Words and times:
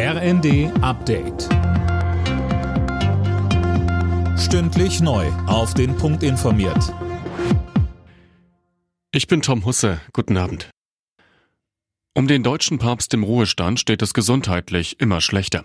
RND 0.00 0.70
Update. 0.80 1.48
Stündlich 4.38 5.00
neu. 5.00 5.26
Auf 5.48 5.74
den 5.74 5.96
Punkt 5.96 6.22
informiert. 6.22 6.94
Ich 9.10 9.26
bin 9.26 9.42
Tom 9.42 9.64
Husse. 9.64 10.00
Guten 10.12 10.36
Abend. 10.36 10.70
Um 12.14 12.28
den 12.28 12.44
deutschen 12.44 12.78
Papst 12.78 13.12
im 13.12 13.24
Ruhestand 13.24 13.80
steht 13.80 14.00
es 14.00 14.14
gesundheitlich 14.14 15.00
immer 15.00 15.20
schlechter. 15.20 15.64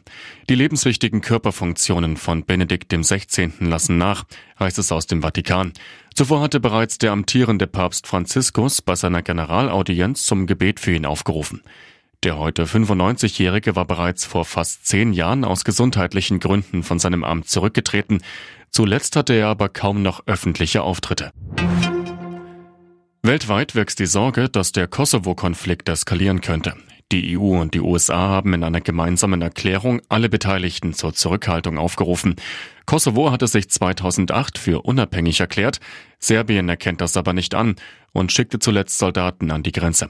Die 0.50 0.56
lebenswichtigen 0.56 1.22
Körperfunktionen 1.22 2.18
von 2.18 2.44
Benedikt 2.44 2.92
XVI. 2.92 3.52
lassen 3.60 4.00
nach, 4.00 4.24
heißt 4.60 4.80
es 4.80 4.92
aus 4.92 5.06
dem 5.06 5.22
Vatikan. 5.22 5.74
Zuvor 6.16 6.42
hatte 6.42 6.60
bereits 6.60 6.98
der 6.98 7.12
amtierende 7.12 7.68
Papst 7.68 8.08
Franziskus 8.08 8.82
bei 8.82 8.96
seiner 8.96 9.22
Generalaudienz 9.22 10.26
zum 10.26 10.48
Gebet 10.48 10.80
für 10.80 10.96
ihn 10.96 11.06
aufgerufen. 11.06 11.62
Der 12.24 12.38
heute 12.38 12.64
95-Jährige 12.64 13.76
war 13.76 13.84
bereits 13.84 14.24
vor 14.24 14.46
fast 14.46 14.88
zehn 14.88 15.12
Jahren 15.12 15.44
aus 15.44 15.66
gesundheitlichen 15.66 16.40
Gründen 16.40 16.82
von 16.82 16.98
seinem 16.98 17.26
Amt 17.26 17.50
zurückgetreten. 17.50 18.22
Zuletzt 18.70 19.18
hatte 19.18 19.34
er 19.34 19.48
aber 19.48 19.68
kaum 19.68 20.02
noch 20.02 20.26
öffentliche 20.26 20.84
Auftritte. 20.84 21.32
Weltweit 23.24 23.76
wächst 23.76 24.00
die 24.00 24.06
Sorge, 24.06 24.48
dass 24.48 24.72
der 24.72 24.88
Kosovo-Konflikt 24.88 25.90
eskalieren 25.90 26.40
könnte. 26.40 26.76
Die 27.12 27.38
EU 27.38 27.60
und 27.60 27.74
die 27.74 27.82
USA 27.82 28.30
haben 28.30 28.54
in 28.54 28.64
einer 28.64 28.80
gemeinsamen 28.80 29.42
Erklärung 29.42 30.02
alle 30.08 30.30
Beteiligten 30.30 30.94
zur 30.94 31.14
Zurückhaltung 31.14 31.78
aufgerufen. 31.78 32.38
Kosovo 32.86 33.32
hatte 33.32 33.48
sich 33.48 33.70
2008 33.70 34.58
für 34.58 34.84
unabhängig 34.84 35.42
erklärt, 35.42 35.82
Serbien 36.20 36.70
erkennt 36.70 37.02
das 37.02 37.18
aber 37.18 37.34
nicht 37.34 37.54
an 37.54 37.76
und 38.14 38.32
schickte 38.32 38.60
zuletzt 38.60 38.98
Soldaten 38.98 39.52
an 39.52 39.62
die 39.62 39.74
Grenze. 39.74 40.10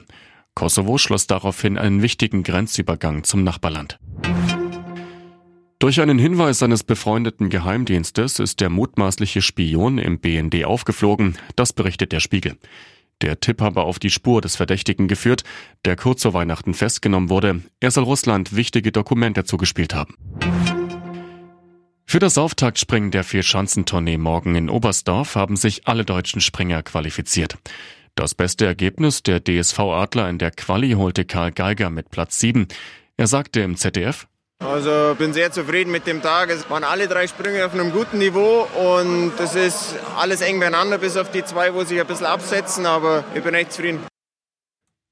Kosovo 0.54 0.98
schloss 0.98 1.26
daraufhin 1.26 1.78
einen 1.78 2.02
wichtigen 2.02 2.42
Grenzübergang 2.42 3.24
zum 3.24 3.42
Nachbarland. 3.44 3.98
Durch 5.80 6.00
einen 6.00 6.18
Hinweis 6.18 6.60
seines 6.60 6.84
befreundeten 6.84 7.50
Geheimdienstes 7.50 8.38
ist 8.38 8.60
der 8.60 8.70
mutmaßliche 8.70 9.42
Spion 9.42 9.98
im 9.98 10.18
BND 10.18 10.64
aufgeflogen, 10.64 11.36
das 11.56 11.72
berichtet 11.72 12.12
der 12.12 12.20
Spiegel. 12.20 12.56
Der 13.20 13.40
Tipp 13.40 13.60
habe 13.60 13.82
auf 13.82 13.98
die 13.98 14.10
Spur 14.10 14.40
des 14.40 14.56
Verdächtigen 14.56 15.08
geführt, 15.08 15.44
der 15.84 15.96
kurz 15.96 16.22
vor 16.22 16.34
Weihnachten 16.34 16.74
festgenommen 16.74 17.30
wurde. 17.30 17.62
Er 17.80 17.90
soll 17.90 18.04
Russland 18.04 18.56
wichtige 18.56 18.92
Dokumente 18.92 19.44
zugespielt 19.44 19.94
haben. 19.94 20.14
Für 22.06 22.18
das 22.18 22.38
Auftaktspringen 22.38 23.10
der 23.10 23.24
Vierschanzentournee 23.24 24.18
morgen 24.18 24.54
in 24.54 24.70
Oberstdorf 24.70 25.34
haben 25.34 25.56
sich 25.56 25.88
alle 25.88 26.04
deutschen 26.04 26.40
Springer 26.40 26.82
qualifiziert. 26.82 27.58
Das 28.16 28.34
beste 28.34 28.64
Ergebnis 28.64 29.24
der 29.24 29.42
DSV 29.42 29.78
Adler 29.80 30.28
in 30.28 30.38
der 30.38 30.52
Quali 30.52 30.92
holte 30.92 31.24
Karl 31.24 31.50
Geiger 31.50 31.90
mit 31.90 32.10
Platz 32.10 32.38
7. 32.38 32.68
Er 33.16 33.26
sagte 33.26 33.60
im 33.60 33.76
ZDF, 33.76 34.28
also 34.60 35.16
bin 35.18 35.32
sehr 35.32 35.50
zufrieden 35.50 35.90
mit 35.90 36.06
dem 36.06 36.22
Tag. 36.22 36.48
Es 36.48 36.70
waren 36.70 36.84
alle 36.84 37.08
drei 37.08 37.26
Sprünge 37.26 37.66
auf 37.66 37.74
einem 37.74 37.90
guten 37.90 38.18
Niveau 38.18 38.68
und 38.78 39.32
es 39.38 39.56
ist 39.56 39.96
alles 40.16 40.40
eng 40.42 40.60
beieinander, 40.60 40.98
bis 40.98 41.16
auf 41.16 41.30
die 41.32 41.44
zwei, 41.44 41.74
wo 41.74 41.82
sich 41.82 42.00
ein 42.00 42.06
bisschen 42.06 42.26
absetzen, 42.26 42.86
aber 42.86 43.24
ich 43.34 43.42
bin 43.42 43.52
echt 43.54 43.72
zufrieden. 43.72 43.98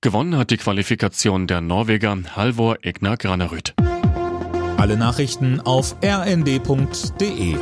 Gewonnen 0.00 0.36
hat 0.36 0.50
die 0.50 0.56
Qualifikation 0.56 1.46
der 1.48 1.60
Norweger 1.60 2.16
Halvor 2.36 2.78
Egner 2.82 3.16
Granerüt. 3.16 3.74
Alle 4.78 4.96
Nachrichten 4.96 5.60
auf 5.60 5.96
rnd.de 6.02 7.56